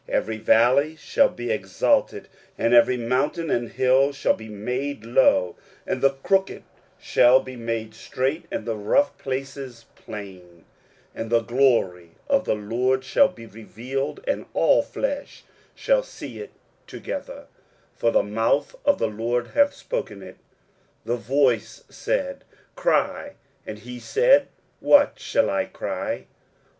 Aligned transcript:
23:040:004 0.07 0.15
Every 0.17 0.37
valley 0.39 0.95
shall 0.95 1.29
be 1.29 1.51
exalted, 1.51 2.27
and 2.57 2.73
every 2.73 2.97
mountain 2.97 3.51
and 3.51 3.69
hill 3.71 4.11
shall 4.11 4.33
be 4.33 4.49
made 4.49 5.05
low: 5.05 5.55
and 5.85 6.01
the 6.01 6.09
crooked 6.23 6.63
shall 6.97 7.39
be 7.39 7.55
made 7.55 7.93
straight, 7.93 8.47
and 8.49 8.65
the 8.65 8.75
rough 8.75 9.15
places 9.19 9.85
plain: 9.95 10.65
23:040:005 11.15 11.21
And 11.21 11.29
the 11.29 11.39
glory 11.41 12.11
of 12.27 12.45
the 12.45 12.55
LORD 12.55 13.03
shall 13.03 13.27
be 13.27 13.45
revealed, 13.45 14.21
and 14.27 14.47
all 14.55 14.81
flesh 14.81 15.43
shall 15.75 16.01
see 16.01 16.39
it 16.39 16.53
together: 16.87 17.45
for 17.95 18.09
the 18.09 18.23
mouth 18.23 18.73
of 18.83 18.97
the 18.97 19.05
LORD 19.05 19.49
hath 19.49 19.71
spoken 19.75 20.23
it. 20.23 20.37
23:040:006 21.05 21.05
The 21.05 21.17
voice 21.17 21.83
said, 21.89 22.43
Cry. 22.75 23.33
And 23.67 23.77
he 23.77 23.99
said, 23.99 24.47
What 24.79 25.19
shall 25.19 25.51
I 25.51 25.65
cry? 25.65 26.25